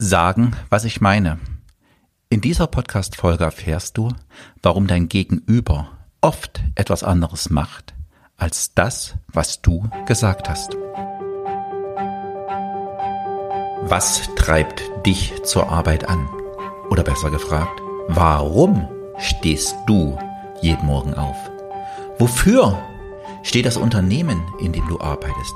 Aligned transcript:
sagen, 0.00 0.56
was 0.70 0.84
ich 0.84 1.02
meine. 1.02 1.38
In 2.30 2.40
dieser 2.40 2.66
Podcast-Folge 2.66 3.44
erfährst 3.44 3.98
du, 3.98 4.08
warum 4.62 4.86
dein 4.86 5.08
Gegenüber 5.08 5.88
oft 6.22 6.62
etwas 6.74 7.04
anderes 7.04 7.50
macht, 7.50 7.94
als 8.38 8.74
das, 8.74 9.14
was 9.28 9.60
du 9.60 9.90
gesagt 10.06 10.48
hast. 10.48 10.74
Was 13.82 14.22
treibt 14.36 14.82
dich 15.04 15.34
zur 15.44 15.70
Arbeit 15.70 16.08
an? 16.08 16.28
Oder 16.88 17.02
besser 17.02 17.30
gefragt, 17.30 17.80
warum 18.08 18.88
stehst 19.18 19.76
du 19.86 20.18
jeden 20.62 20.86
Morgen 20.86 21.12
auf? 21.12 21.36
Wofür 22.18 22.82
steht 23.42 23.66
das 23.66 23.76
Unternehmen, 23.76 24.42
in 24.60 24.72
dem 24.72 24.86
du 24.88 24.98
arbeitest? 24.98 25.54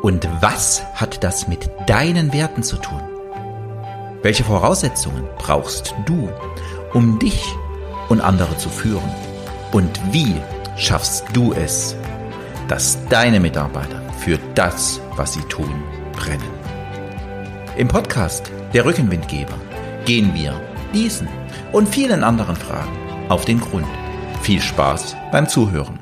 Und 0.00 0.26
was 0.40 0.82
hat 0.94 1.22
das 1.22 1.46
mit 1.46 1.70
deinen 1.86 2.32
Werten 2.32 2.62
zu 2.62 2.76
tun? 2.76 3.11
Welche 4.22 4.44
Voraussetzungen 4.44 5.24
brauchst 5.36 5.96
du, 6.06 6.30
um 6.92 7.18
dich 7.18 7.42
und 8.08 8.20
andere 8.20 8.56
zu 8.56 8.68
führen? 8.68 9.10
Und 9.72 10.00
wie 10.12 10.36
schaffst 10.76 11.24
du 11.32 11.52
es, 11.52 11.96
dass 12.68 13.04
deine 13.08 13.40
Mitarbeiter 13.40 14.00
für 14.18 14.38
das, 14.54 15.00
was 15.16 15.32
sie 15.32 15.42
tun, 15.42 15.82
brennen? 16.12 16.52
Im 17.76 17.88
Podcast 17.88 18.52
Der 18.72 18.84
Rückenwindgeber 18.84 19.58
gehen 20.04 20.32
wir 20.34 20.60
diesen 20.94 21.26
und 21.72 21.88
vielen 21.88 22.22
anderen 22.22 22.54
Fragen 22.54 22.96
auf 23.28 23.44
den 23.44 23.58
Grund. 23.60 23.88
Viel 24.42 24.60
Spaß 24.60 25.16
beim 25.32 25.48
Zuhören. 25.48 25.98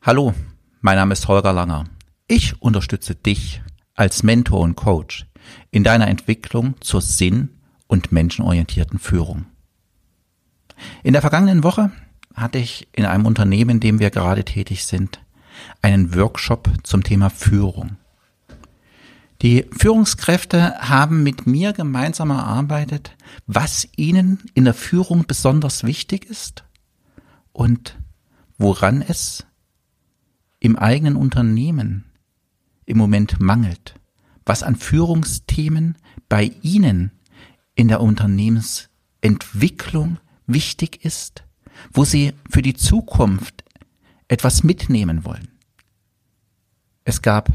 Hallo, 0.00 0.34
mein 0.80 0.96
Name 0.96 1.12
ist 1.12 1.28
Holger 1.28 1.52
Langer. 1.52 1.84
Ich 2.26 2.60
unterstütze 2.60 3.14
dich 3.14 3.62
als 3.94 4.24
Mentor 4.24 4.62
und 4.62 4.74
Coach 4.74 5.26
in 5.70 5.84
deiner 5.84 6.08
Entwicklung 6.08 6.74
zur 6.80 7.00
sinn- 7.00 7.50
und 7.86 8.12
menschenorientierten 8.12 8.98
Führung. 8.98 9.46
In 11.02 11.12
der 11.12 11.22
vergangenen 11.22 11.62
Woche 11.62 11.92
hatte 12.34 12.58
ich 12.58 12.88
in 12.92 13.04
einem 13.04 13.26
Unternehmen, 13.26 13.70
in 13.72 13.80
dem 13.80 13.98
wir 13.98 14.10
gerade 14.10 14.44
tätig 14.44 14.84
sind, 14.84 15.20
einen 15.82 16.14
Workshop 16.14 16.70
zum 16.82 17.02
Thema 17.02 17.30
Führung. 17.30 17.96
Die 19.42 19.66
Führungskräfte 19.76 20.74
haben 20.78 21.24
mit 21.24 21.46
mir 21.46 21.72
gemeinsam 21.72 22.30
erarbeitet, 22.30 23.16
was 23.46 23.88
ihnen 23.96 24.38
in 24.54 24.64
der 24.64 24.74
Führung 24.74 25.26
besonders 25.26 25.82
wichtig 25.82 26.24
ist 26.26 26.64
und 27.52 27.98
woran 28.56 29.02
es 29.02 29.44
im 30.60 30.76
eigenen 30.76 31.16
Unternehmen 31.16 32.04
im 32.86 32.98
Moment 32.98 33.40
mangelt, 33.40 33.96
was 34.44 34.62
an 34.62 34.76
Führungsthemen 34.76 35.96
bei 36.28 36.52
Ihnen 36.62 37.10
in 37.74 37.88
der 37.88 38.00
Unternehmensentwicklung 38.00 40.18
wichtig 40.46 41.04
ist, 41.04 41.42
wo 41.92 42.04
Sie 42.04 42.34
für 42.50 42.62
die 42.62 42.74
Zukunft 42.74 43.64
etwas 44.28 44.62
mitnehmen 44.62 45.24
wollen. 45.24 45.48
Es 47.04 47.22
gab 47.22 47.50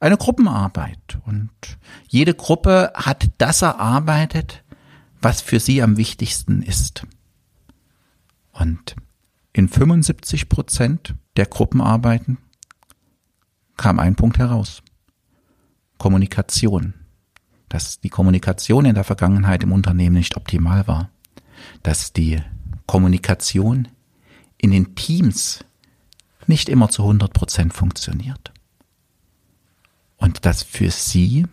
eine 0.00 0.16
Gruppenarbeit 0.16 1.18
und 1.26 1.50
jede 2.06 2.34
Gruppe 2.34 2.92
hat 2.94 3.30
das 3.38 3.62
erarbeitet, 3.62 4.62
was 5.20 5.40
für 5.40 5.58
sie 5.58 5.82
am 5.82 5.96
wichtigsten 5.96 6.62
ist. 6.62 7.04
Und 8.52 8.94
in 9.52 9.68
75 9.68 10.48
Prozent 10.48 11.14
der 11.36 11.46
Gruppenarbeiten 11.46 12.38
kam 13.76 13.98
ein 13.98 14.14
Punkt 14.14 14.38
heraus. 14.38 14.82
Kommunikation. 15.98 16.94
Dass 17.68 18.00
die 18.00 18.08
Kommunikation 18.08 18.86
in 18.86 18.94
der 18.94 19.04
Vergangenheit 19.04 19.62
im 19.62 19.72
Unternehmen 19.72 20.16
nicht 20.16 20.36
optimal 20.36 20.86
war. 20.86 21.10
Dass 21.82 22.12
die 22.12 22.40
Kommunikation 22.86 23.88
in 24.56 24.70
den 24.70 24.94
Teams 24.94 25.64
nicht 26.46 26.68
immer 26.68 26.88
zu 26.88 27.02
100 27.02 27.32
Prozent 27.32 27.74
funktioniert. 27.74 28.52
Und 30.16 30.44
dass 30.44 30.62
für 30.62 30.90
sie 30.90 31.46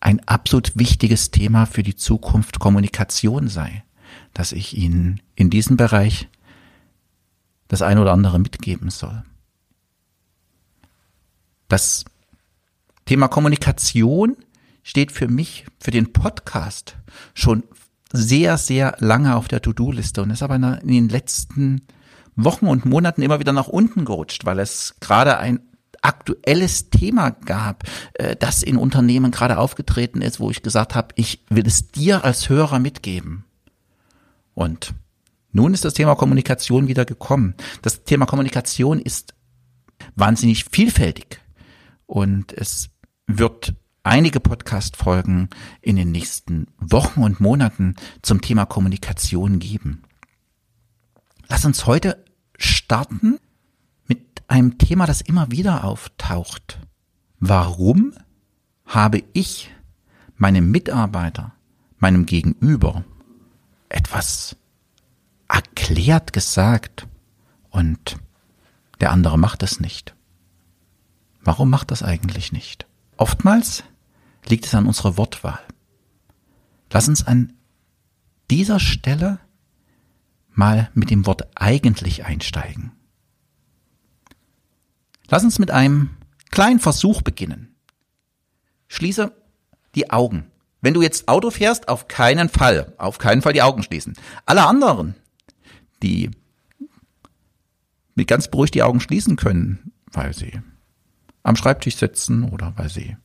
ein 0.00 0.20
absolut 0.28 0.76
wichtiges 0.76 1.30
Thema 1.30 1.66
für 1.66 1.82
die 1.82 1.96
Zukunft 1.96 2.58
Kommunikation 2.58 3.48
sei, 3.48 3.84
dass 4.34 4.52
ich 4.52 4.76
Ihnen 4.76 5.22
in 5.34 5.50
diesem 5.50 5.76
Bereich 5.76 6.28
das 7.68 7.80
ein 7.80 7.98
oder 7.98 8.12
andere 8.12 8.38
mitgeben 8.38 8.90
soll. 8.90 9.22
Das 11.68 12.04
Thema 13.04 13.28
Kommunikation 13.28 14.36
steht 14.82 15.12
für 15.12 15.28
mich, 15.28 15.66
für 15.80 15.90
den 15.90 16.12
Podcast 16.12 16.96
schon 17.34 17.64
sehr, 18.12 18.58
sehr 18.58 18.96
lange 18.98 19.36
auf 19.36 19.48
der 19.48 19.60
To-Do-Liste 19.60 20.22
und 20.22 20.30
ist 20.30 20.42
aber 20.42 20.56
in 20.56 20.88
den 20.88 21.08
letzten 21.08 21.82
Wochen 22.36 22.66
und 22.66 22.84
Monaten 22.84 23.22
immer 23.22 23.40
wieder 23.40 23.52
nach 23.52 23.68
unten 23.68 24.04
gerutscht, 24.04 24.44
weil 24.44 24.58
es 24.58 24.94
gerade 25.00 25.38
ein 25.38 25.60
aktuelles 26.02 26.90
Thema 26.90 27.30
gab, 27.30 27.84
äh, 28.14 28.36
das 28.36 28.62
in 28.62 28.76
Unternehmen 28.76 29.30
gerade 29.30 29.58
aufgetreten 29.58 30.20
ist, 30.20 30.38
wo 30.38 30.50
ich 30.50 30.62
gesagt 30.62 30.94
habe, 30.94 31.08
ich 31.16 31.44
will 31.48 31.66
es 31.66 31.88
dir 31.88 32.24
als 32.24 32.48
Hörer 32.48 32.78
mitgeben. 32.78 33.44
Und 34.54 34.94
nun 35.52 35.72
ist 35.72 35.84
das 35.84 35.94
Thema 35.94 36.14
Kommunikation 36.14 36.88
wieder 36.88 37.04
gekommen. 37.04 37.54
Das 37.82 38.04
Thema 38.04 38.26
Kommunikation 38.26 39.00
ist 39.00 39.34
wahnsinnig 40.14 40.66
vielfältig 40.70 41.40
und 42.06 42.52
es 42.52 42.90
wird 43.26 43.74
einige 44.02 44.40
Podcast-Folgen 44.40 45.48
in 45.80 45.96
den 45.96 46.12
nächsten 46.12 46.66
Wochen 46.78 47.22
und 47.22 47.40
Monaten 47.40 47.96
zum 48.22 48.40
Thema 48.40 48.66
Kommunikation 48.66 49.58
geben. 49.58 50.02
Lass 51.48 51.64
uns 51.64 51.86
heute 51.86 52.24
starten 52.56 53.38
mit 54.06 54.42
einem 54.48 54.78
Thema, 54.78 55.06
das 55.06 55.20
immer 55.20 55.50
wieder 55.50 55.84
auftaucht. 55.84 56.78
Warum 57.40 58.14
habe 58.86 59.22
ich 59.32 59.70
meinem 60.36 60.70
Mitarbeiter, 60.70 61.52
meinem 61.98 62.26
Gegenüber 62.26 63.04
etwas 63.88 64.56
erklärt 65.48 66.32
gesagt 66.32 67.06
und 67.70 68.16
der 69.00 69.10
andere 69.10 69.38
macht 69.38 69.62
es 69.62 69.80
nicht. 69.80 70.14
Warum 71.42 71.70
macht 71.70 71.90
das 71.90 72.02
eigentlich 72.02 72.52
nicht? 72.52 72.86
Oftmals 73.16 73.84
liegt 74.46 74.66
es 74.66 74.74
an 74.74 74.86
unserer 74.86 75.16
Wortwahl. 75.16 75.60
Lass 76.92 77.08
uns 77.08 77.26
an 77.26 77.54
dieser 78.50 78.80
Stelle 78.80 79.40
mal 80.50 80.90
mit 80.94 81.10
dem 81.10 81.26
Wort 81.26 81.48
eigentlich 81.54 82.24
einsteigen. 82.24 82.92
Lass 85.28 85.42
uns 85.42 85.58
mit 85.58 85.70
einem 85.70 86.10
kleinen 86.50 86.78
Versuch 86.78 87.22
beginnen. 87.22 87.74
Schließe 88.88 89.32
die 89.94 90.10
Augen. 90.10 90.50
Wenn 90.80 90.94
du 90.94 91.02
jetzt 91.02 91.28
Auto 91.28 91.50
fährst, 91.50 91.88
auf 91.88 92.08
keinen 92.08 92.48
Fall, 92.48 92.92
auf 92.98 93.18
keinen 93.18 93.42
Fall 93.42 93.54
die 93.54 93.62
Augen 93.62 93.82
schließen. 93.82 94.14
Alle 94.44 94.66
anderen 94.66 95.14
die 96.04 96.30
mit 98.14 98.28
ganz 98.28 98.48
beruhigt 98.48 98.74
die 98.74 98.82
Augen 98.82 99.00
schließen 99.00 99.34
können, 99.36 99.92
weil 100.12 100.32
sie 100.34 100.60
am 101.44 101.54
Schreibtisch 101.54 101.96
sitzen 101.96 102.42
oder 102.42 102.72
weil 102.76 102.88
sie 102.88 103.16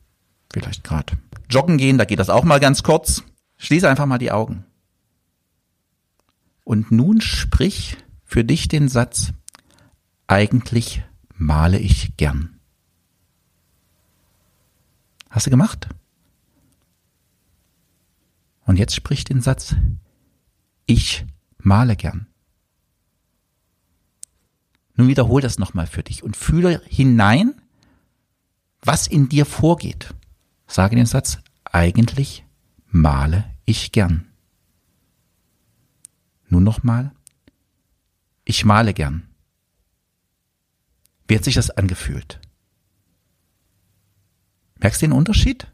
vielleicht 0.52 0.84
gerade 0.84 1.18
joggen 1.48 1.78
gehen, 1.78 1.98
da 1.98 2.04
geht 2.04 2.20
das 2.20 2.30
auch 2.30 2.44
mal 2.44 2.60
ganz 2.60 2.84
kurz. 2.84 3.24
Schließe 3.56 3.88
einfach 3.88 4.06
mal 4.06 4.18
die 4.18 4.30
Augen. 4.30 4.64
Und 6.62 6.92
nun 6.92 7.20
sprich 7.20 7.96
für 8.24 8.44
dich 8.44 8.68
den 8.68 8.88
Satz, 8.88 9.32
eigentlich 10.28 11.02
male 11.34 11.78
ich 11.78 12.16
gern. 12.16 12.60
Hast 15.30 15.46
du 15.46 15.50
gemacht? 15.50 15.88
Und 18.64 18.78
jetzt 18.78 18.94
sprich 18.94 19.24
den 19.24 19.40
Satz, 19.40 19.74
ich 20.86 21.24
male 21.58 21.96
gern. 21.96 22.26
Nun 24.94 25.08
wiederhol 25.08 25.40
das 25.40 25.58
nochmal 25.58 25.86
für 25.86 26.02
dich 26.02 26.22
und 26.22 26.36
fühle 26.36 26.82
hinein, 26.86 27.59
was 28.82 29.06
in 29.06 29.28
dir 29.28 29.46
vorgeht. 29.46 30.14
Sage 30.66 30.96
den 30.96 31.06
Satz, 31.06 31.38
eigentlich 31.64 32.44
male 32.86 33.44
ich 33.64 33.92
gern. 33.92 34.26
Nun 36.48 36.64
nochmal, 36.64 37.12
ich 38.44 38.64
male 38.64 38.94
gern. 38.94 39.28
Wie 41.28 41.36
hat 41.36 41.44
sich 41.44 41.54
das 41.54 41.70
angefühlt? 41.70 42.40
Merkst 44.80 45.02
du 45.02 45.06
den 45.06 45.12
Unterschied? 45.12 45.70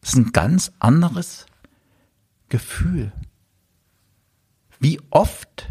Das 0.00 0.10
ist 0.10 0.16
ein 0.16 0.32
ganz 0.32 0.72
anderes 0.78 1.46
Gefühl. 2.48 3.12
Wie 4.78 4.98
oft 5.10 5.68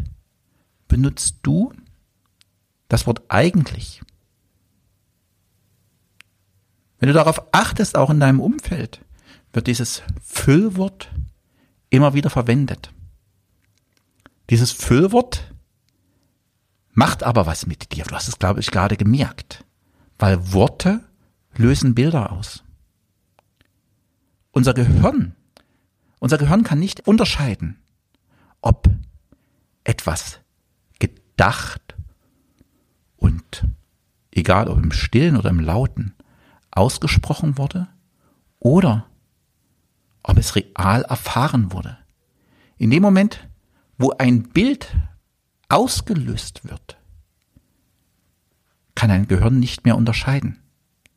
benutzt 0.88 1.38
du 1.42 1.74
das 2.89 3.07
Wort 3.07 3.24
eigentlich. 3.30 4.01
Wenn 7.00 7.07
du 7.07 7.13
darauf 7.13 7.42
achtest, 7.54 7.98
auch 7.98 8.10
in 8.10 8.19
deinem 8.19 8.40
Umfeld, 8.40 9.01
wird 9.54 9.68
dieses 9.68 10.04
Füllwort 10.22 11.10
immer 11.90 12.13
wieder 12.13 12.30
verwendet. 12.30 12.92
Dieses 14.50 14.72
Füllwort 14.72 15.54
macht 16.92 17.24
aber 17.24 17.46
was 17.46 17.66
mit 17.66 17.94
dir. 17.94 18.04
Du 18.04 18.16
hast 18.16 18.28
es, 18.28 18.40
glaube 18.40 18.60
ich, 18.60 18.72
gerade 18.72 18.98
gemerkt. 18.98 19.63
Weil 20.18 20.51
Worte 20.51 21.01
lösen 21.56 21.96
Bilder 21.96 22.31
aus. 22.31 22.63
Unser 24.51 24.74
Gehirn, 24.74 25.36
unser 26.19 26.38
Gehirn 26.38 26.63
kann 26.63 26.80
nicht 26.80 27.07
unterscheiden, 27.07 27.80
ob 28.62 28.90
etwas 29.84 30.40
gedacht 31.00 31.96
und 33.16 33.66
egal 34.31 34.68
ob 34.68 34.84
im 34.84 34.92
Stillen 34.92 35.38
oder 35.38 35.50
im 35.50 35.60
Lauten 35.60 36.13
ausgesprochen 36.71 37.57
wurde 37.57 37.88
oder 38.60 39.06
ob 40.24 40.38
es 40.38 40.56
real 40.56 41.04
erfahren 41.04 41.71
wurde. 41.71 41.98
In 42.77 42.89
dem 42.89 43.01
Moment, 43.01 43.48
wo 43.98 44.12
ein 44.12 44.44
Bild 44.44 44.95
ausgelöst 45.68 46.68
wird, 46.68 46.98
kann 48.95 49.12
ein 49.12 49.27
Gehirn 49.27 49.60
nicht 49.60 49.86
mehr 49.86 49.98
unterscheiden. 49.98 50.60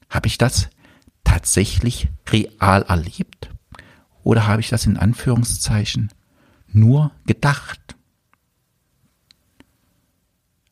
Habe 0.08 0.28
ich 0.28 0.38
das 0.38 0.70
tatsächlich 1.24 2.08
real 2.28 2.82
erlebt 2.82 3.50
oder 4.22 4.46
habe 4.46 4.60
ich 4.60 4.68
das 4.68 4.86
in 4.86 4.96
Anführungszeichen 4.96 6.12
nur 6.68 7.10
gedacht? 7.26 7.96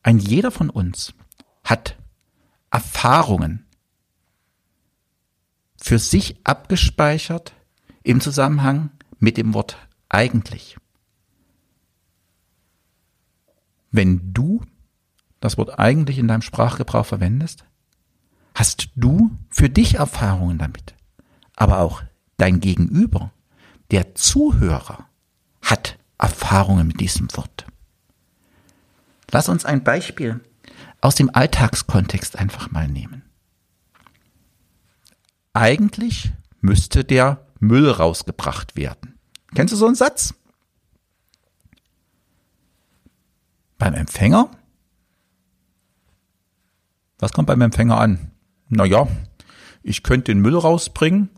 Ein 0.03 0.19
jeder 0.19 0.50
von 0.50 0.71
uns 0.71 1.15
hat 1.65 1.97
Erfahrungen 2.71 3.67
für 5.81 5.99
sich 5.99 6.37
abgespeichert 6.44 7.55
im 8.03 8.21
Zusammenhang 8.21 8.91
mit 9.19 9.37
dem 9.37 9.55
Wort 9.55 9.77
eigentlich. 10.09 10.77
Wenn 13.91 14.32
du 14.32 14.62
das 15.41 15.56
Wort 15.59 15.79
eigentlich 15.79 16.19
in 16.19 16.29
deinem 16.29 16.43
Sprachgebrauch 16.43 17.06
verwendest, 17.06 17.65
hast 18.55 18.91
du 18.94 19.31
für 19.49 19.71
dich 19.71 19.94
Erfahrungen 19.94 20.59
damit. 20.59 20.94
Aber 21.56 21.79
auch 21.79 22.03
dein 22.37 22.61
Gegenüber, 22.61 23.33
der 23.91 24.15
Zuhörer, 24.15 25.06
hat 25.62 25.99
Erfahrungen 26.19 26.88
mit 26.88 27.00
diesem 27.00 27.29
Wort. 27.37 27.67
Lass 29.31 29.49
uns 29.49 29.65
ein 29.65 29.83
Beispiel 29.83 30.41
aus 31.00 31.15
dem 31.15 31.35
Alltagskontext 31.35 32.37
einfach 32.37 32.71
mal 32.71 32.88
nehmen. 32.88 33.30
Eigentlich 35.52 36.32
müsste 36.61 37.05
der 37.05 37.47
Müll 37.58 37.91
rausgebracht 37.91 38.76
werden. 38.76 39.19
Kennst 39.55 39.73
du 39.73 39.76
so 39.76 39.87
einen 39.87 39.94
Satz? 39.97 40.35
Beim 43.79 43.94
Empfänger? 43.94 44.50
Was 47.19 47.32
kommt 47.32 47.49
beim 47.49 47.61
Empfänger 47.61 47.99
an? 47.99 48.31
Naja, 48.69 49.08
ich 49.82 50.02
könnte 50.02 50.32
den 50.32 50.41
Müll 50.41 50.56
rausbringen, 50.56 51.31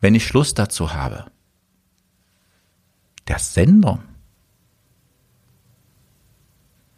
wenn 0.00 0.14
ich 0.14 0.32
Lust 0.32 0.58
dazu 0.58 0.94
habe. 0.94 1.30
Der 3.26 3.38
Sender, 3.38 4.02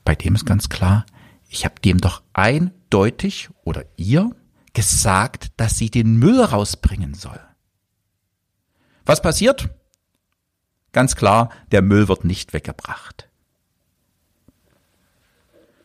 bei 0.04 0.14
dem 0.14 0.36
ist 0.36 0.46
ganz 0.46 0.68
klar, 0.68 1.04
ich 1.48 1.64
habe 1.64 1.80
dem 1.80 1.98
doch 1.98 2.22
eindeutig 2.32 3.50
oder 3.64 3.84
ihr 3.96 4.30
gesagt, 4.72 5.52
dass 5.56 5.76
sie 5.76 5.90
den 5.90 6.16
Müll 6.16 6.40
rausbringen 6.40 7.14
soll. 7.14 7.40
Was 9.04 9.22
passiert? 9.22 9.70
Ganz 10.92 11.16
klar, 11.16 11.50
der 11.72 11.82
Müll 11.82 12.08
wird 12.08 12.24
nicht 12.24 12.52
weggebracht. 12.52 13.28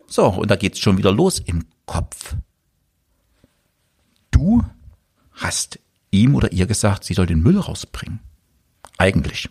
So, 0.07 0.27
und 0.27 0.49
da 0.49 0.55
geht's 0.55 0.79
schon 0.79 0.97
wieder 0.97 1.11
los 1.11 1.39
im 1.39 1.65
Kopf. 1.85 2.35
Du 4.31 4.63
hast 5.33 5.79
ihm 6.11 6.35
oder 6.35 6.51
ihr 6.51 6.67
gesagt, 6.67 7.03
sie 7.03 7.13
soll 7.13 7.25
den 7.25 7.41
Müll 7.41 7.59
rausbringen. 7.59 8.19
Eigentlich. 8.97 9.49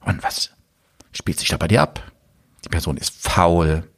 Und 0.00 0.22
was 0.22 0.50
spielt 1.12 1.38
sich 1.38 1.48
da 1.48 1.56
bei 1.56 1.68
dir 1.68 1.82
ab? 1.82 2.12
Die 2.64 2.68
Person 2.68 2.96
ist 2.96 3.14
faul. 3.14 3.88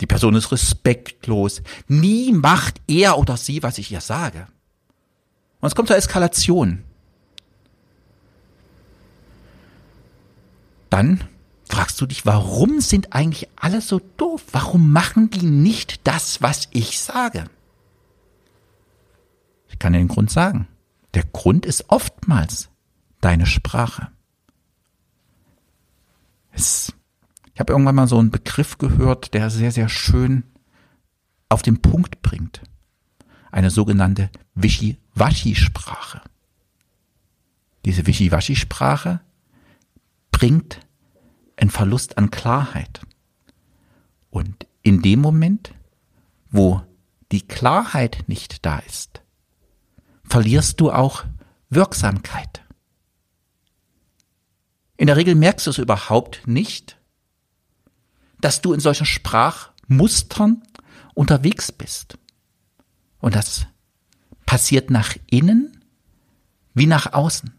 Die 0.00 0.06
Person 0.06 0.34
ist 0.34 0.52
respektlos. 0.52 1.62
Nie 1.88 2.32
macht 2.32 2.80
er 2.86 3.18
oder 3.18 3.36
sie, 3.36 3.62
was 3.62 3.78
ich 3.78 3.90
ihr 3.90 4.00
sage. 4.00 4.46
Und 5.60 5.68
es 5.68 5.74
kommt 5.74 5.88
zur 5.88 5.96
Eskalation. 5.96 6.84
Dann 10.90 11.24
fragst 11.68 12.00
du 12.00 12.06
dich, 12.06 12.26
warum 12.26 12.80
sind 12.80 13.12
eigentlich 13.12 13.48
alle 13.56 13.80
so 13.80 14.00
doof? 14.16 14.42
Warum 14.52 14.92
machen 14.92 15.30
die 15.30 15.44
nicht 15.44 16.06
das, 16.06 16.42
was 16.42 16.68
ich 16.72 17.00
sage? 17.00 17.46
Ich 19.68 19.78
kann 19.78 19.92
dir 19.92 19.98
den 19.98 20.08
Grund 20.08 20.30
sagen. 20.30 20.68
Der 21.14 21.24
Grund 21.24 21.66
ist 21.66 21.86
oftmals 21.88 22.68
deine 23.20 23.46
Sprache. 23.46 24.08
Es, 26.52 26.92
ich 27.56 27.60
habe 27.60 27.72
irgendwann 27.72 27.94
mal 27.94 28.06
so 28.06 28.18
einen 28.18 28.30
Begriff 28.30 28.76
gehört, 28.76 29.32
der 29.32 29.48
sehr, 29.48 29.72
sehr 29.72 29.88
schön 29.88 30.44
auf 31.48 31.62
den 31.62 31.80
Punkt 31.80 32.20
bringt. 32.20 32.60
Eine 33.50 33.70
sogenannte 33.70 34.28
Wischiwaschi-Sprache. 34.56 36.20
Diese 37.86 38.06
Wischiwaschi-Sprache 38.06 39.22
bringt 40.32 40.80
einen 41.56 41.70
Verlust 41.70 42.18
an 42.18 42.30
Klarheit. 42.30 43.00
Und 44.28 44.66
in 44.82 45.00
dem 45.00 45.22
Moment, 45.22 45.72
wo 46.50 46.82
die 47.32 47.40
Klarheit 47.40 48.24
nicht 48.26 48.66
da 48.66 48.80
ist, 48.80 49.22
verlierst 50.24 50.78
du 50.78 50.92
auch 50.92 51.24
Wirksamkeit. 51.70 52.62
In 54.98 55.06
der 55.06 55.16
Regel 55.16 55.34
merkst 55.34 55.66
du 55.66 55.70
es 55.70 55.78
überhaupt 55.78 56.46
nicht, 56.46 56.95
dass 58.46 58.62
du 58.62 58.72
in 58.72 58.78
solchen 58.78 59.06
Sprachmustern 59.06 60.62
unterwegs 61.14 61.72
bist. 61.72 62.16
Und 63.18 63.34
das 63.34 63.66
passiert 64.46 64.88
nach 64.88 65.16
innen 65.28 65.84
wie 66.72 66.86
nach 66.86 67.12
außen. 67.12 67.58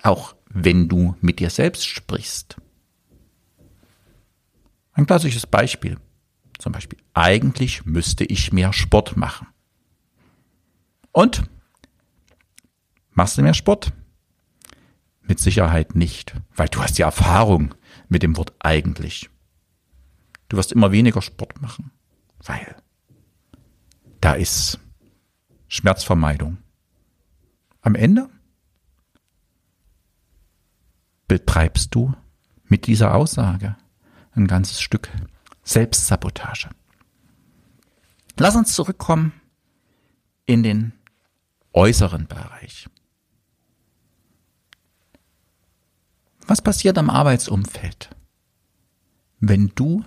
Auch 0.00 0.36
wenn 0.48 0.88
du 0.88 1.16
mit 1.20 1.40
dir 1.40 1.50
selbst 1.50 1.84
sprichst. 1.84 2.58
Ein 4.92 5.06
klassisches 5.06 5.48
Beispiel. 5.48 5.98
Zum 6.60 6.70
Beispiel, 6.70 7.00
eigentlich 7.12 7.84
müsste 7.84 8.22
ich 8.22 8.52
mehr 8.52 8.72
Sport 8.72 9.16
machen. 9.16 9.48
Und? 11.10 11.42
Machst 13.10 13.36
du 13.36 13.42
mehr 13.42 13.52
Sport? 13.52 13.92
Mit 15.22 15.40
Sicherheit 15.40 15.96
nicht, 15.96 16.36
weil 16.54 16.68
du 16.68 16.80
hast 16.80 16.98
ja 16.98 17.06
Erfahrung 17.06 17.74
mit 18.08 18.22
dem 18.22 18.36
Wort 18.36 18.54
eigentlich. 18.60 19.28
Du 20.52 20.58
wirst 20.58 20.72
immer 20.72 20.92
weniger 20.92 21.22
Sport 21.22 21.62
machen, 21.62 21.92
weil 22.44 22.76
da 24.20 24.34
ist 24.34 24.78
Schmerzvermeidung. 25.66 26.58
Am 27.80 27.94
Ende 27.94 28.28
betreibst 31.26 31.94
du 31.94 32.14
mit 32.64 32.86
dieser 32.86 33.14
Aussage 33.14 33.78
ein 34.32 34.46
ganzes 34.46 34.82
Stück 34.82 35.08
Selbstsabotage. 35.62 36.68
Lass 38.38 38.54
uns 38.54 38.74
zurückkommen 38.74 39.32
in 40.44 40.62
den 40.62 40.92
äußeren 41.72 42.26
Bereich. 42.26 42.90
Was 46.46 46.60
passiert 46.60 46.98
am 46.98 47.08
Arbeitsumfeld, 47.08 48.10
wenn 49.40 49.68
du 49.74 50.04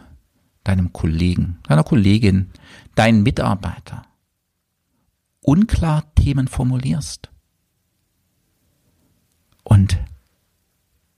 deinem 0.65 0.91
Kollegen, 0.91 1.59
deiner 1.63 1.85
Kollegin, 1.85 2.51
deinen 2.95 3.23
Mitarbeiter 3.23 4.05
unklar 5.41 6.13
Themen 6.15 6.47
formulierst 6.47 7.29
und 9.63 9.97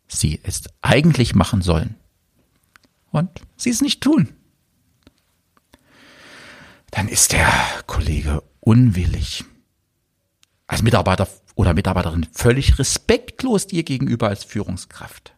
sie 0.07 0.39
es 0.43 0.63
eigentlich 0.81 1.33
machen 1.33 1.61
sollen 1.61 1.95
und 3.11 3.29
sie 3.55 3.69
es 3.69 3.81
nicht 3.81 4.01
tun? 4.01 4.33
Dann 6.91 7.07
ist 7.07 7.31
der 7.31 7.51
Kollege 7.85 8.43
unwillig. 8.59 9.43
Als 10.67 10.81
Mitarbeiter 10.81 11.27
oder 11.55 11.73
Mitarbeiterin 11.73 12.25
völlig 12.31 12.79
respektlos 12.79 13.67
dir 13.67 13.83
gegenüber 13.83 14.27
als 14.27 14.43
Führungskraft. 14.43 15.33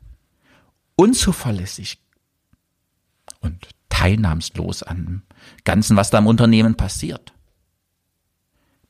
Unzuverlässig 0.95 1.99
und 3.39 3.69
teilnahmslos 3.99 4.83
an 4.83 5.05
dem 5.05 5.21
Ganzen, 5.65 5.97
was 5.97 6.09
da 6.09 6.19
im 6.19 6.27
Unternehmen 6.27 6.75
passiert. 6.75 7.33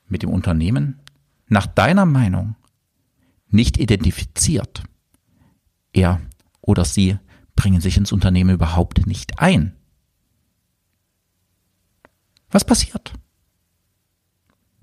Mit 0.07 0.21
dem 0.21 0.29
Unternehmen 0.29 0.99
nach 1.47 1.65
deiner 1.65 2.05
Meinung 2.05 2.55
nicht 3.47 3.77
identifiziert, 3.77 4.83
er 5.93 6.21
oder 6.61 6.85
sie 6.85 7.17
bringen 7.55 7.81
sich 7.81 7.97
ins 7.97 8.11
Unternehmen 8.11 8.51
überhaupt 8.51 9.07
nicht 9.07 9.39
ein. 9.39 9.75
Was 12.51 12.63
passiert? 12.63 13.13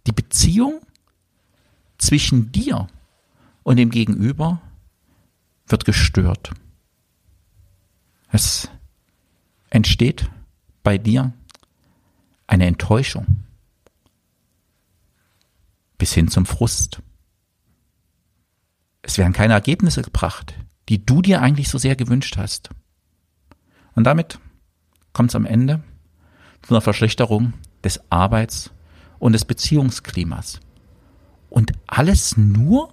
Die 0.08 0.12
Beziehung 0.12 0.80
zwischen 1.98 2.50
dir 2.50 2.88
und 3.62 3.76
dem 3.76 3.90
Gegenüber 3.90 4.60
wird 5.68 5.84
gestört. 5.84 6.50
Es 8.32 8.68
entsteht 9.70 10.30
bei 10.82 10.98
dir 10.98 11.32
eine 12.46 12.66
Enttäuschung 12.66 13.44
bis 15.98 16.12
hin 16.12 16.28
zum 16.28 16.46
Frust. 16.46 17.02
Es 19.02 19.18
werden 19.18 19.32
keine 19.32 19.54
Ergebnisse 19.54 20.02
gebracht, 20.02 20.54
die 20.88 21.04
du 21.04 21.22
dir 21.22 21.40
eigentlich 21.40 21.68
so 21.68 21.78
sehr 21.78 21.96
gewünscht 21.96 22.36
hast. 22.36 22.70
Und 23.94 24.04
damit 24.04 24.38
kommt 25.12 25.30
es 25.30 25.36
am 25.36 25.46
Ende 25.46 25.82
zu 26.62 26.74
einer 26.74 26.80
Verschlechterung 26.80 27.54
des 27.82 28.00
Arbeits- 28.10 28.70
und 29.18 29.32
des 29.32 29.44
Beziehungsklimas. 29.44 30.60
Und 31.48 31.72
alles 31.86 32.36
nur, 32.36 32.92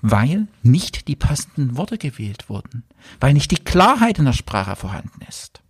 weil 0.00 0.48
nicht 0.62 1.08
die 1.08 1.16
passenden 1.16 1.76
Worte 1.76 1.98
gewählt 1.98 2.48
wurden, 2.48 2.84
weil 3.20 3.34
nicht 3.34 3.50
die 3.50 3.62
Klarheit 3.62 4.18
in 4.18 4.24
der 4.24 4.32
Sprache 4.32 4.76
vorhanden 4.76 5.20
ist. 5.28 5.61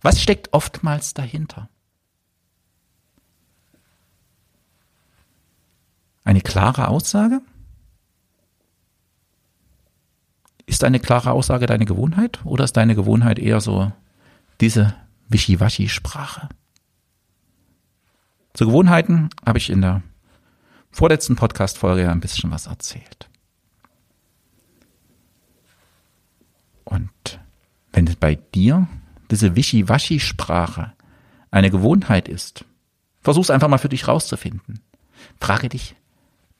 Was 0.00 0.22
steckt 0.22 0.52
oftmals 0.52 1.14
dahinter? 1.14 1.68
Eine 6.24 6.40
klare 6.40 6.88
Aussage? 6.88 7.40
Ist 10.66 10.84
eine 10.84 11.00
klare 11.00 11.32
Aussage 11.32 11.66
deine 11.66 11.86
Gewohnheit 11.86 12.44
oder 12.44 12.64
ist 12.64 12.76
deine 12.76 12.94
Gewohnheit 12.94 13.38
eher 13.38 13.60
so 13.60 13.90
diese 14.60 14.94
Wischiwaschi-Sprache? 15.28 16.50
Zu 18.52 18.66
Gewohnheiten 18.66 19.30
habe 19.46 19.58
ich 19.58 19.70
in 19.70 19.80
der 19.80 20.02
vorletzten 20.90 21.36
Podcast-Folge 21.36 22.10
ein 22.10 22.20
bisschen 22.20 22.50
was 22.50 22.66
erzählt. 22.66 23.30
Und 26.84 27.40
wenn 27.92 28.14
bei 28.20 28.34
dir 28.34 28.86
diese 29.30 29.56
Wischiwaschi-Sprache 29.56 30.92
eine 31.50 31.70
Gewohnheit 31.70 32.28
ist, 32.28 32.64
versuch's 33.20 33.50
einfach 33.50 33.68
mal 33.68 33.78
für 33.78 33.88
dich 33.88 34.08
rauszufinden. 34.08 34.80
Frage 35.40 35.68
dich, 35.68 35.94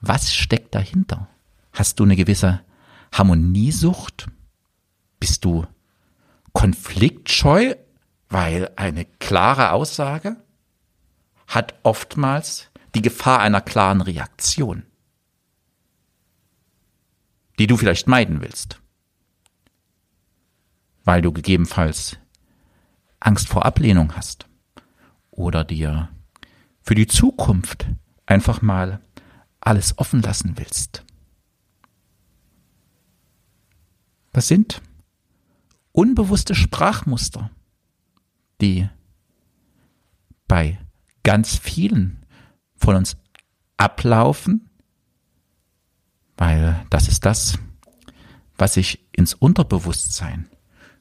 was 0.01 0.35
steckt 0.35 0.75
dahinter? 0.75 1.29
Hast 1.73 2.01
du 2.01 2.05
eine 2.05 2.17
gewisse 2.17 2.61
Harmoniesucht? 3.13 4.29
Bist 5.21 5.45
du 5.45 5.67
konfliktscheu, 6.53 7.75
weil 8.29 8.71
eine 8.77 9.05
klare 9.05 9.73
Aussage 9.73 10.37
hat 11.47 11.75
oftmals 11.83 12.71
die 12.95 13.03
Gefahr 13.03 13.41
einer 13.41 13.61
klaren 13.61 14.01
Reaktion, 14.01 14.85
die 17.59 17.67
du 17.67 17.77
vielleicht 17.77 18.07
meiden 18.07 18.41
willst, 18.41 18.81
weil 21.05 21.23
du 21.23 21.33
gegebenenfalls 21.33 22.19
Angst 23.21 23.49
vor 23.49 23.65
Ablehnung 23.65 24.15
hast 24.17 24.49
oder 25.31 25.65
dir 25.65 26.09
für 26.83 26.95
die 26.95 27.07
Zukunft 27.07 27.87
einfach 28.27 28.63
mal 28.63 29.01
alles 29.61 29.99
offen 29.99 30.23
lassen 30.23 30.55
willst. 30.57 31.05
Das 34.33 34.49
sind 34.49 34.83
unbewusste 35.93 36.55
Sprachmuster, 36.55 37.51
die 38.61 38.89
bei 40.47 40.79
ganz 41.23 41.57
vielen 41.57 42.25
von 42.77 42.97
uns 42.97 43.17
ablaufen, 43.77 44.71
weil 46.37 46.85
das 46.91 47.09
ist 47.09 47.25
das, 47.25 47.59
was 48.57 48.75
sich 48.75 49.09
ins 49.13 49.35
Unterbewusstsein 49.35 50.49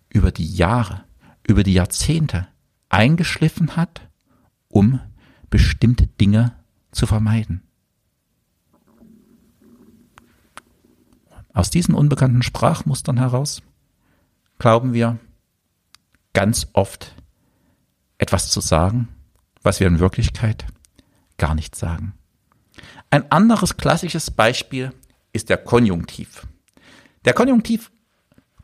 über 0.10 0.32
die 0.32 0.52
Jahre, 0.54 1.07
über 1.48 1.64
die 1.64 1.74
Jahrzehnte 1.74 2.48
eingeschliffen 2.90 3.76
hat, 3.76 4.08
um 4.68 5.00
bestimmte 5.50 6.06
Dinge 6.06 6.56
zu 6.92 7.08
vermeiden. 7.08 7.64
Aus 11.54 11.72
diesen 11.72 11.96
unbekannten 11.96 12.44
Sprachmustern 12.44 13.18
heraus 13.18 13.64
glauben 14.60 14.94
wir 14.94 15.18
ganz 16.34 16.68
oft 16.74 17.16
etwas 18.20 18.50
zu 18.50 18.62
sagen, 18.62 19.08
was 19.64 19.80
wir 19.80 19.88
in 19.88 20.00
Wirklichkeit 20.00 20.66
gar 21.38 21.56
nicht 21.56 21.76
sagen. 21.76 22.14
Ein 23.10 23.32
anderes 23.32 23.78
klassisches 23.78 24.30
Beispiel 24.30 24.94
ist 25.34 25.50
der 25.50 25.58
Konjunktiv. 25.58 26.46
Der 27.26 27.34
Konjunktiv 27.34 27.92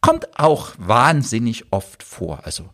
kommt 0.03 0.37
auch 0.37 0.73
wahnsinnig 0.77 1.71
oft 1.71 2.03
vor. 2.03 2.45
Also 2.45 2.69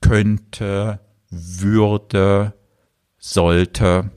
könnte, 0.00 0.98
würde, 1.28 2.54
sollte. 3.18 4.10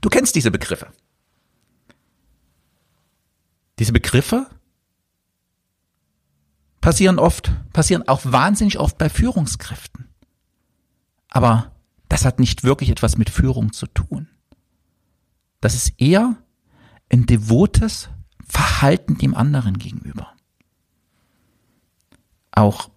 Du 0.00 0.08
kennst 0.08 0.36
diese 0.36 0.52
Begriffe. 0.52 0.92
Diese 3.80 3.92
Begriffe 3.92 4.46
passieren 6.80 7.18
oft, 7.18 7.50
passieren 7.72 8.06
auch 8.06 8.20
wahnsinnig 8.22 8.78
oft 8.78 8.96
bei 8.96 9.10
Führungskräften. 9.10 10.06
Aber 11.28 11.72
das 12.08 12.24
hat 12.24 12.38
nicht 12.38 12.62
wirklich 12.62 12.90
etwas 12.90 13.18
mit 13.18 13.28
Führung 13.28 13.72
zu 13.72 13.88
tun. 13.88 14.28
Das 15.60 15.74
ist 15.74 16.00
eher 16.00 16.36
ein 17.10 17.26
devotes 17.26 18.08
Verhalten 18.46 19.18
dem 19.18 19.34
anderen 19.34 19.78
gegenüber. 19.78 20.32
Auch 22.52 22.88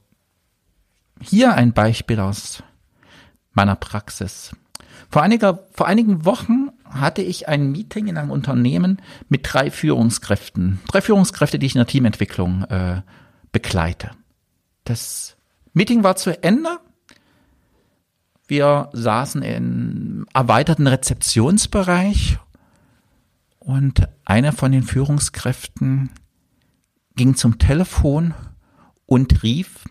hier 1.21 1.53
ein 1.53 1.73
Beispiel 1.73 2.19
aus 2.19 2.63
meiner 3.53 3.75
Praxis. 3.75 4.51
Vor, 5.09 5.21
einiger, 5.21 5.59
vor 5.73 5.87
einigen 5.87 6.25
Wochen 6.25 6.69
hatte 6.83 7.21
ich 7.21 7.47
ein 7.47 7.71
Meeting 7.71 8.07
in 8.07 8.17
einem 8.17 8.31
Unternehmen 8.31 9.01
mit 9.29 9.41
drei 9.43 9.71
Führungskräften. 9.71 10.79
Drei 10.87 11.01
Führungskräfte, 11.01 11.57
die 11.57 11.65
ich 11.65 11.75
in 11.75 11.79
der 11.79 11.87
Teamentwicklung 11.87 12.63
äh, 12.65 13.01
begleite. 13.51 14.11
Das 14.83 15.35
Meeting 15.73 16.03
war 16.03 16.15
zu 16.15 16.41
Ende. 16.43 16.79
Wir 18.47 18.89
saßen 18.93 19.41
im 19.41 20.27
erweiterten 20.33 20.87
Rezeptionsbereich 20.87 22.37
und 23.59 24.07
einer 24.25 24.51
von 24.51 24.71
den 24.71 24.83
Führungskräften 24.83 26.11
ging 27.15 27.35
zum 27.35 27.57
Telefon 27.57 28.35
und 29.05 29.43
rief 29.43 29.85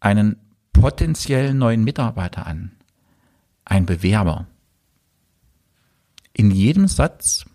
einen 0.00 0.36
potenziellen 0.72 1.58
neuen 1.58 1.84
Mitarbeiter 1.84 2.46
an, 2.46 2.72
ein 3.64 3.86
Bewerber 3.86 4.46
in 6.32 6.50
jedem 6.50 6.86
Satz 6.86 7.46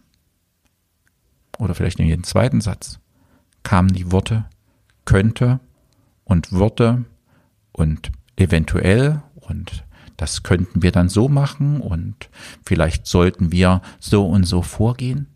oder 1.60 1.76
vielleicht 1.76 2.00
in 2.00 2.08
jedem 2.08 2.24
zweiten 2.24 2.62
Satz 2.62 3.00
kamen 3.64 3.94
die 3.94 4.12
Worte 4.12 4.46
könnte 5.06 5.60
und 6.24 6.52
würde 6.52 7.06
und 7.72 8.12
eventuell 8.36 9.22
und 9.36 9.84
das 10.18 10.44
könnten 10.44 10.82
wir 10.82 10.92
dann 10.92 11.10
so 11.10 11.30
machen 11.30 11.82
und 11.82 12.30
vielleicht 12.66 13.08
sollten 13.08 13.52
wir 13.52 13.82
so 14.00 14.28
und 14.28 14.46
so 14.46 14.62
vorgehen. 14.62 15.28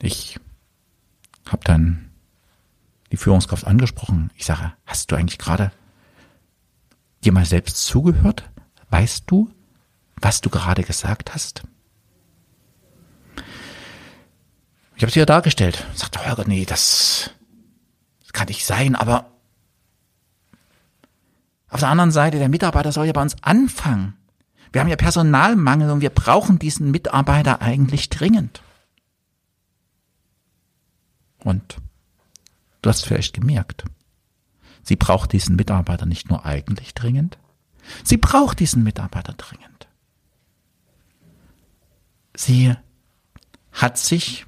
Ich 0.00 0.38
habe 1.46 1.62
dann 1.64 2.07
die 3.10 3.16
Führungskraft 3.16 3.66
angesprochen. 3.66 4.30
Ich 4.34 4.44
sage, 4.44 4.72
hast 4.86 5.10
du 5.10 5.16
eigentlich 5.16 5.38
gerade 5.38 5.72
dir 7.24 7.32
mal 7.32 7.44
selbst 7.44 7.84
zugehört? 7.84 8.48
Weißt 8.90 9.24
du, 9.26 9.50
was 10.20 10.40
du 10.40 10.50
gerade 10.50 10.82
gesagt 10.82 11.34
hast? 11.34 11.62
Ich 14.96 15.02
habe 15.02 15.10
es 15.10 15.14
ja 15.14 15.26
dargestellt. 15.26 15.86
Sagt 15.94 16.26
Holger, 16.26 16.44
nee, 16.46 16.64
das, 16.64 17.30
das 18.20 18.32
kann 18.32 18.48
nicht 18.48 18.66
sein, 18.66 18.96
aber 18.96 19.30
auf 21.68 21.80
der 21.80 21.88
anderen 21.88 22.10
Seite, 22.10 22.38
der 22.38 22.48
Mitarbeiter 22.48 22.92
soll 22.92 23.06
ja 23.06 23.12
bei 23.12 23.22
uns 23.22 23.36
anfangen. 23.42 24.14
Wir 24.72 24.80
haben 24.80 24.88
ja 24.88 24.96
Personalmangel 24.96 25.90
und 25.90 26.00
wir 26.00 26.10
brauchen 26.10 26.58
diesen 26.58 26.90
Mitarbeiter 26.90 27.62
eigentlich 27.62 28.08
dringend. 28.08 28.62
Und 31.44 31.76
du 32.88 32.92
hast 32.92 33.04
vielleicht 33.04 33.34
gemerkt, 33.34 33.84
sie 34.82 34.96
braucht 34.96 35.32
diesen 35.32 35.56
Mitarbeiter 35.56 36.06
nicht 36.06 36.30
nur 36.30 36.44
eigentlich 36.44 36.94
dringend, 36.94 37.38
Sie 38.04 38.16
braucht 38.16 38.60
diesen 38.60 38.82
Mitarbeiter 38.82 39.34
dringend. 39.34 39.88
Sie 42.34 42.74
hat 43.72 43.98
sich 43.98 44.46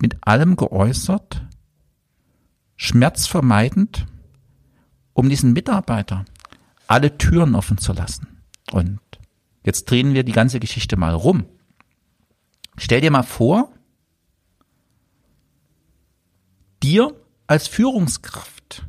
mit 0.00 0.26
allem 0.26 0.56
geäußert, 0.56 1.42
schmerzvermeidend, 2.76 4.06
um 5.12 5.28
diesen 5.28 5.52
Mitarbeiter 5.52 6.24
alle 6.86 7.18
Türen 7.18 7.54
offen 7.54 7.78
zu 7.78 7.92
lassen. 7.92 8.42
Und 8.72 9.00
jetzt 9.64 9.90
drehen 9.90 10.14
wir 10.14 10.24
die 10.24 10.32
ganze 10.32 10.60
Geschichte 10.60 10.96
mal 10.96 11.14
rum. 11.14 11.44
Stell 12.78 13.02
dir 13.02 13.10
mal 13.10 13.22
vor, 13.22 13.72
dir 16.82 17.14
als 17.46 17.68
Führungskraft 17.68 18.84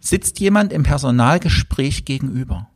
sitzt 0.00 0.40
jemand 0.40 0.72
im 0.72 0.82
Personalgespräch 0.82 2.04
gegenüber. 2.04 2.70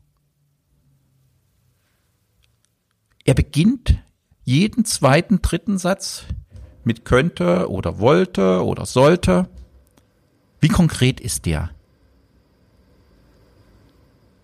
Er 3.25 3.35
beginnt 3.35 3.99
jeden 4.44 4.85
zweiten, 4.85 5.42
dritten 5.42 5.78
Satz 5.78 6.25
mit 6.85 7.04
könnte 7.04 7.70
oder 7.70 7.99
wollte 7.99 8.64
oder 8.64 8.87
sollte. 8.87 9.49
Wie 10.61 10.68
konkret 10.68 11.20
ist 11.20 11.47
der? 11.47 11.70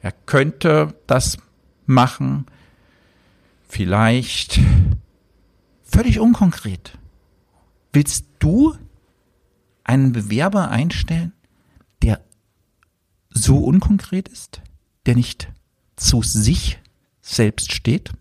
Er 0.00 0.12
könnte 0.12 0.94
das 1.06 1.38
machen, 1.86 2.46
vielleicht 3.68 4.60
völlig 5.82 6.20
unkonkret. 6.20 6.96
Willst 7.92 8.26
du 8.38 8.76
einen 9.86 10.12
Bewerber 10.12 10.70
einstellen, 10.70 11.32
der 12.02 12.20
so 13.30 13.58
unkonkret 13.58 14.28
ist, 14.28 14.60
der 15.06 15.14
nicht 15.14 15.48
zu 15.94 16.22
sich 16.22 16.80
selbst 17.20 17.72
steht? 17.72 18.12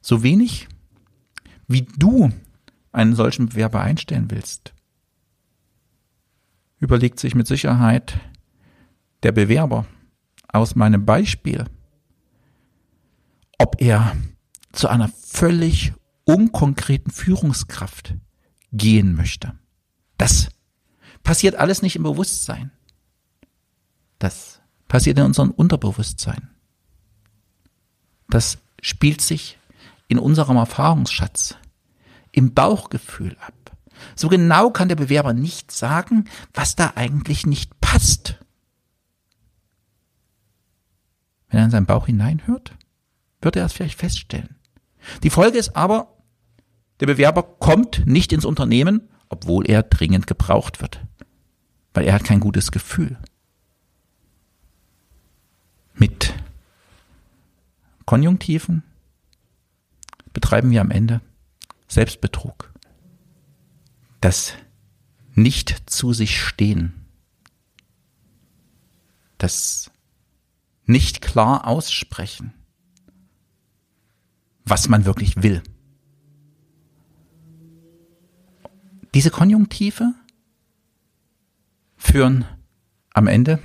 So 0.00 0.22
wenig, 0.22 0.68
wie 1.68 1.82
du 1.82 2.30
einen 2.92 3.14
solchen 3.14 3.50
Bewerber 3.50 3.82
einstellen 3.82 4.30
willst, 4.30 4.72
überlegt 6.78 7.20
sich 7.20 7.34
mit 7.34 7.46
Sicherheit 7.46 8.18
der 9.22 9.32
Bewerber 9.32 9.86
aus 10.48 10.74
meinem 10.74 11.04
Beispiel, 11.04 11.66
ob 13.58 13.82
er 13.82 14.16
zu 14.72 14.88
einer 14.88 15.08
völlig 15.08 15.92
unkonkreten 16.24 17.12
Führungskraft 17.12 18.14
gehen 18.72 19.14
möchte. 19.14 19.58
Das 20.18 20.48
passiert 21.22 21.56
alles 21.56 21.82
nicht 21.82 21.96
im 21.96 22.02
Bewusstsein. 22.02 22.70
Das 24.18 24.60
passiert 24.88 25.18
in 25.18 25.24
unserem 25.24 25.50
Unterbewusstsein. 25.50 26.50
Das 28.28 28.58
spielt 28.80 29.20
sich 29.20 29.58
in 30.08 30.18
unserem 30.18 30.56
Erfahrungsschatz, 30.56 31.56
im 32.32 32.54
Bauchgefühl 32.54 33.36
ab. 33.40 33.54
So 34.14 34.28
genau 34.28 34.70
kann 34.70 34.88
der 34.88 34.96
Bewerber 34.96 35.32
nicht 35.32 35.72
sagen, 35.72 36.28
was 36.54 36.76
da 36.76 36.92
eigentlich 36.94 37.46
nicht 37.46 37.80
passt. 37.80 38.38
Wenn 41.48 41.60
er 41.60 41.64
in 41.66 41.70
seinen 41.70 41.86
Bauch 41.86 42.06
hineinhört, 42.06 42.76
wird 43.40 43.56
er 43.56 43.64
es 43.64 43.72
vielleicht 43.72 43.98
feststellen. 43.98 44.56
Die 45.22 45.30
Folge 45.30 45.58
ist 45.58 45.76
aber, 45.76 46.16
der 47.00 47.06
Bewerber 47.06 47.42
kommt 47.42 48.06
nicht 48.06 48.32
ins 48.32 48.44
Unternehmen, 48.44 49.08
obwohl 49.28 49.68
er 49.68 49.82
dringend 49.82 50.26
gebraucht 50.26 50.80
wird, 50.80 51.00
weil 51.94 52.04
er 52.04 52.14
hat 52.14 52.24
kein 52.24 52.40
gutes 52.40 52.70
Gefühl. 52.70 53.18
Mit 55.94 56.34
Konjunktiven 58.04 58.82
betreiben 60.32 60.70
wir 60.70 60.80
am 60.80 60.90
Ende 60.90 61.20
Selbstbetrug. 61.88 62.72
Das 64.20 64.54
nicht 65.34 65.90
zu 65.90 66.12
sich 66.12 66.40
stehen. 66.40 67.06
Das 69.38 69.90
nicht 70.84 71.22
klar 71.22 71.66
aussprechen, 71.66 72.52
was 74.64 74.88
man 74.88 75.04
wirklich 75.04 75.42
will. 75.42 75.62
Diese 79.14 79.30
Konjunktive 79.30 80.14
führen 81.96 82.44
am 83.12 83.26
Ende 83.26 83.60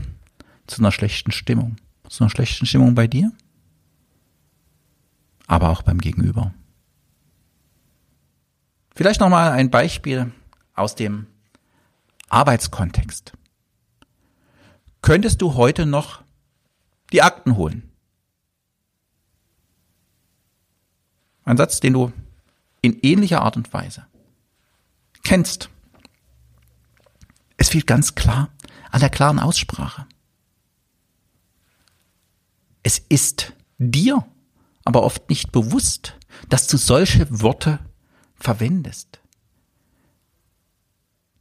zu 0.68 0.80
einer 0.80 0.92
schlechten 0.92 1.32
Stimmung. 1.32 1.78
Zu 2.10 2.24
einer 2.24 2.32
schlechten 2.32 2.66
Stimmung 2.66 2.96
bei 2.96 3.08
dir, 3.08 3.32
aber 5.48 5.70
auch 5.70 5.82
beim 5.82 6.00
Gegenüber. 6.00 6.54
Vielleicht 8.96 9.20
nochmal 9.20 9.52
ein 9.52 9.70
Beispiel 9.70 10.32
aus 10.74 10.96
dem 10.96 11.28
Arbeitskontext. 12.30 13.34
Könntest 15.02 15.42
du 15.42 15.56
heute 15.56 15.86
noch 15.86 16.24
die 17.12 17.22
Akten 17.22 17.56
holen? 17.56 17.92
Ein 21.44 21.58
Satz, 21.58 21.80
den 21.80 21.94
du 21.94 22.12
in 22.82 23.00
ähnlicher 23.02 23.42
Art 23.42 23.58
und 23.58 23.72
Weise 23.74 24.08
kennst. 25.26 25.70
Es 27.58 27.70
fehlt 27.70 27.88
ganz 27.88 28.16
klar 28.16 28.50
an 28.92 29.02
der 29.02 29.10
klaren 29.10 29.40
Aussprache. 29.40 30.08
Es 32.84 33.00
ist 33.00 33.54
dir 33.78 34.26
aber 34.86 35.04
oft 35.04 35.30
nicht 35.30 35.52
bewusst, 35.52 36.16
dass 36.48 36.68
du 36.68 36.78
solche 36.78 37.28
Worte 37.42 37.80
verwendest. 38.36 39.20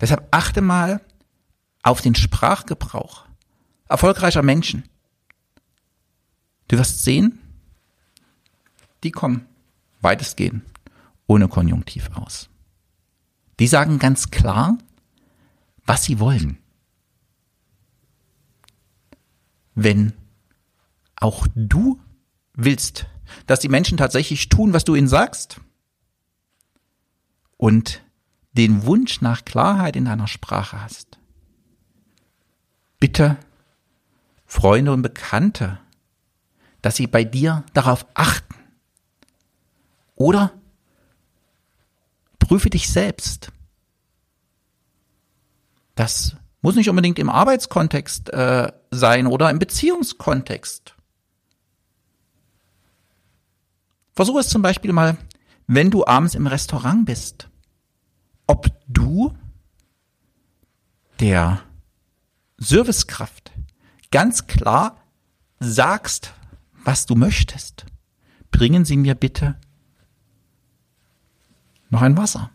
Deshalb 0.01 0.27
achte 0.31 0.63
mal 0.63 1.01
auf 1.83 2.01
den 2.01 2.15
Sprachgebrauch 2.15 3.27
erfolgreicher 3.89 4.43
Menschen. 4.43 4.89
Du 6.69 6.79
wirst 6.79 7.05
sehen, 7.05 7.39
die 9.03 9.11
kommen 9.11 9.47
weitestgehend 10.01 10.65
ohne 11.27 11.49
Konjunktiv 11.49 12.11
aus. 12.15 12.49
Die 13.59 13.67
sagen 13.67 13.99
ganz 13.99 14.31
klar, 14.31 14.79
was 15.85 16.05
sie 16.05 16.19
wollen. 16.19 16.59
Wenn 19.75 20.13
auch 21.17 21.47
du 21.55 22.01
willst, 22.55 23.07
dass 23.47 23.61
die 23.61 23.69
Menschen 23.69 23.99
tatsächlich 23.99 24.49
tun, 24.49 24.73
was 24.73 24.85
du 24.85 24.95
ihnen 24.95 25.09
sagst, 25.09 25.61
und 27.57 28.03
den 28.53 28.85
Wunsch 28.85 29.21
nach 29.21 29.45
Klarheit 29.45 29.97
in 29.97 30.05
deiner 30.05 30.29
Sprache 30.29 30.83
hast, 30.83 31.19
bitte 33.01 33.37
Freunde 34.47 34.93
und 34.93 35.03
Bekannte, 35.03 35.81
dass 36.83 36.97
sie 36.97 37.07
bei 37.07 37.25
dir 37.25 37.65
darauf 37.73 38.07
achten. 38.15 38.55
Oder 40.15 40.53
prüfe 42.45 42.69
dich 42.69 42.91
selbst. 42.91 43.53
Das 45.95 46.37
muss 46.61 46.77
nicht 46.77 46.91
unbedingt 46.91 47.19
im 47.19 47.31
Arbeitskontext 47.31 48.31
äh, 48.31 48.71
sein 48.91 49.27
oder 49.27 49.49
im 49.49 49.59
Beziehungskontext. 49.59 50.95
Versuche 54.13 54.41
es 54.41 54.49
zum 54.49 54.61
Beispiel 54.61 54.93
mal, 54.93 55.17
wenn 55.67 55.91
du 55.91 56.07
abends 56.07 56.35
im 56.35 56.47
Restaurant 56.47 57.07
bist, 57.07 57.49
ob 58.47 58.69
du 58.87 59.35
der 61.21 61.63
Servicekraft 62.59 63.53
ganz 64.11 64.47
klar 64.47 65.03
sagst, 65.61 66.35
was 66.85 67.07
du 67.07 67.15
möchtest. 67.15 67.87
Bringen 68.51 68.85
Sie 68.85 68.99
mir 68.99 69.15
bitte 69.15 69.57
noch 71.95 72.03
ein 72.03 72.17
Wasser. 72.17 72.51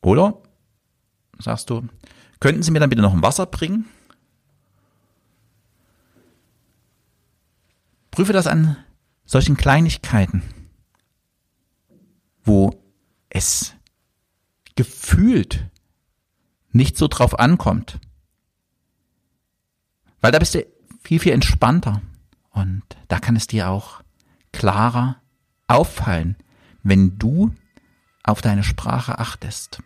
Oder 0.00 0.40
sagst 1.38 1.68
du, 1.68 1.86
könnten 2.40 2.62
Sie 2.62 2.70
mir 2.70 2.80
dann 2.80 2.88
bitte 2.88 3.02
noch 3.02 3.12
ein 3.12 3.22
Wasser 3.22 3.44
bringen? 3.44 3.86
Prüfe 8.10 8.32
das 8.32 8.46
an 8.46 8.76
solchen 9.26 9.56
Kleinigkeiten, 9.56 10.42
wo 12.42 12.82
es 13.28 13.74
gefühlt 14.74 15.66
nicht 16.72 16.96
so 16.96 17.06
drauf 17.06 17.38
ankommt. 17.38 18.00
Weil 20.22 20.32
da 20.32 20.38
bist 20.38 20.54
du 20.54 20.66
viel, 21.02 21.20
viel 21.20 21.32
entspannter 21.32 22.00
und 22.50 22.82
da 23.08 23.18
kann 23.20 23.36
es 23.36 23.46
dir 23.46 23.68
auch 23.68 24.02
klarer 24.52 25.19
auffallen, 25.70 26.36
wenn 26.82 27.18
du 27.18 27.54
auf 28.22 28.42
deine 28.42 28.64
Sprache 28.64 29.18
achtest. 29.18 29.82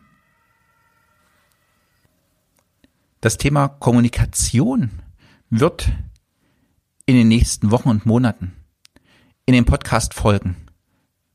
Das 3.20 3.38
Thema 3.38 3.68
Kommunikation 3.68 5.03
wird 5.51 5.92
in 7.07 7.16
den 7.16 7.29
nächsten 7.29 7.70
Wochen 7.70 7.90
und 7.90 8.07
Monaten 8.07 8.57
in 9.47 9.55
den 9.55 9.66
Podcast-Folgen 9.66 10.57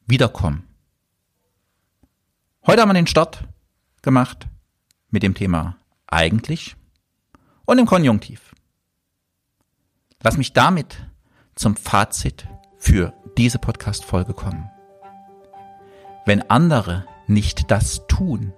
wiederkommen. 0.08 0.64
Heute 2.66 2.82
haben 2.82 2.90
wir 2.90 2.94
den 2.94 3.08
Start 3.08 3.48
gemacht 4.02 4.48
mit 5.10 5.24
dem 5.24 5.36
Thema 5.36 5.78
eigentlich 6.08 6.76
und 7.66 7.78
im 7.78 7.86
Konjunktiv. 7.86 8.56
Lass 10.22 10.38
mich 10.38 10.54
damit 10.54 11.06
zum 11.56 11.76
Fazit 11.76 12.48
für 12.80 13.14
diese 13.38 13.60
Podcast-Folge 13.60 14.34
kommen. 14.34 14.72
Wenn 16.26 16.50
andere 16.50 17.06
nicht 17.28 17.70
das 17.70 18.08
tun, 18.08 18.54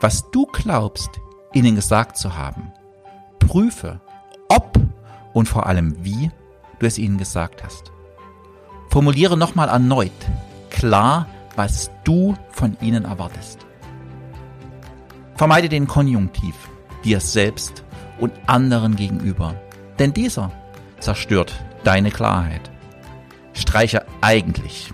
was 0.00 0.30
du 0.30 0.46
glaubst, 0.46 1.10
ihnen 1.52 1.74
gesagt 1.74 2.16
zu 2.16 2.36
haben, 2.36 2.72
prüfe, 3.40 4.00
ob 4.48 4.78
und 5.32 5.48
vor 5.48 5.66
allem 5.66 6.04
wie 6.04 6.30
du 6.78 6.86
es 6.86 6.98
ihnen 6.98 7.18
gesagt 7.18 7.64
hast. 7.64 7.90
Formuliere 8.90 9.36
nochmal 9.36 9.68
erneut 9.68 10.12
klar, 10.70 11.26
was 11.56 11.90
du 12.04 12.36
von 12.50 12.76
ihnen 12.80 13.04
erwartest. 13.04 13.64
Vermeide 15.36 15.68
den 15.68 15.86
Konjunktiv 15.86 16.54
dir 17.04 17.20
selbst 17.20 17.84
und 18.18 18.32
anderen 18.46 18.96
gegenüber, 18.96 19.54
denn 19.98 20.12
dieser 20.12 20.52
zerstört 21.00 21.54
deine 21.84 22.10
Klarheit. 22.10 22.70
Streiche 23.54 24.04
eigentlich 24.20 24.92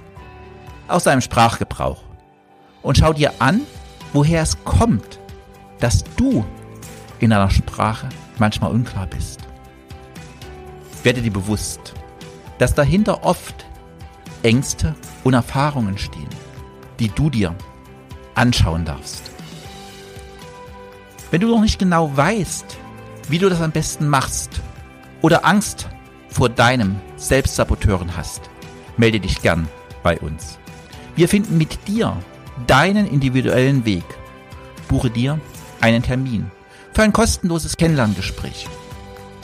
aus 0.88 1.04
deinem 1.04 1.20
Sprachgebrauch 1.20 2.02
und 2.82 2.98
schau 2.98 3.12
dir 3.12 3.32
an, 3.38 3.62
woher 4.12 4.42
es 4.42 4.62
kommt, 4.64 5.18
dass 5.78 6.04
du 6.16 6.44
in 7.18 7.32
einer 7.32 7.50
Sprache 7.50 8.08
manchmal 8.38 8.72
unklar 8.72 9.06
bist. 9.06 9.40
Werde 11.02 11.22
dir 11.22 11.32
bewusst, 11.32 11.94
dass 12.58 12.74
dahinter 12.74 13.24
oft 13.24 13.66
Ängste 14.42 14.94
und 15.24 15.34
Erfahrungen 15.34 15.98
stehen, 15.98 16.28
die 16.98 17.08
du 17.08 17.30
dir 17.30 17.54
anschauen 18.34 18.84
darfst. 18.84 19.30
Wenn 21.30 21.40
du 21.40 21.48
noch 21.48 21.60
nicht 21.60 21.78
genau 21.78 22.14
weißt, 22.16 22.76
wie 23.28 23.38
du 23.38 23.48
das 23.48 23.60
am 23.60 23.70
besten 23.70 24.08
machst 24.08 24.60
oder 25.22 25.44
Angst 25.44 25.88
vor 26.28 26.48
deinem 26.48 27.00
Selbstsaboteuren 27.16 28.16
hast, 28.16 28.49
melde 29.00 29.18
dich 29.18 29.40
gern 29.40 29.66
bei 30.02 30.18
uns. 30.20 30.58
Wir 31.16 31.28
finden 31.28 31.58
mit 31.58 31.88
dir 31.88 32.16
deinen 32.66 33.06
individuellen 33.06 33.84
Weg. 33.84 34.04
Buche 34.88 35.10
dir 35.10 35.40
einen 35.80 36.02
Termin 36.02 36.50
für 36.92 37.02
ein 37.02 37.12
kostenloses 37.12 37.76
Kennenlerngespräch. 37.76 38.68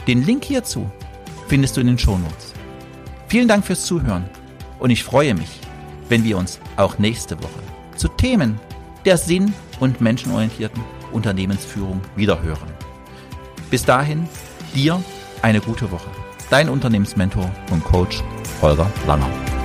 Den 0.07 0.25
Link 0.25 0.45
hierzu 0.45 0.90
findest 1.49 1.77
du 1.77 1.81
in 1.81 1.87
den 1.88 1.99
Shownotes. 1.99 2.53
Vielen 3.29 3.49
Dank 3.49 3.64
fürs 3.64 3.87
Zuhören 3.87 4.29
und 4.79 4.90
ich 4.90 5.03
freue 5.03 5.35
mich, 5.35 5.61
wenn 6.09 6.23
wir 6.23 6.37
uns 6.37 6.61
auch 6.77 6.99
nächste 6.99 7.37
Woche 7.42 7.62
zu 7.97 8.09
Themen 8.09 8.61
der 9.05 9.16
sinn- 9.16 9.55
und 9.81 10.01
menschenorientierten 10.01 10.83
Unternehmensführung 11.12 12.03
wiederhören. 12.14 12.69
Bis 13.71 13.85
dahin, 13.85 14.29
dir 14.75 15.03
eine 15.42 15.61
gute 15.61 15.90
Woche. 15.90 16.11
Dein 16.51 16.69
Unternehmensmentor 16.69 17.51
und 17.71 17.83
Coach 17.83 18.23
Holger 18.61 18.87
Langer. 19.07 19.56